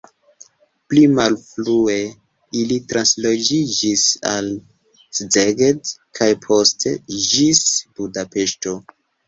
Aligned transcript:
Pli 0.93 1.01
malfrue 1.17 1.97
ili 2.61 2.79
transloĝiĝis 2.93 4.07
al 4.31 4.49
Szeged 5.21 5.95
kaj 6.21 6.33
poste 6.49 6.97
ĝis 7.31 7.65
Budapeŝto. 8.01 8.79